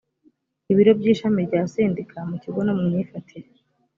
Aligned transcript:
ibiro 0.71 0.91
by 0.99 1.05
ishami 1.11 1.39
rya 1.47 1.61
sendika 1.71 2.17
mu 2.29 2.35
kigo 2.41 2.59
no 2.63 2.73
mu 2.79 2.83
myifatire 2.89 3.49